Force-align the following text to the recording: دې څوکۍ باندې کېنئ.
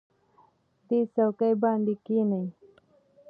دې 0.87 0.99
څوکۍ 1.13 1.53
باندې 1.63 1.93
کېنئ. 2.05 2.45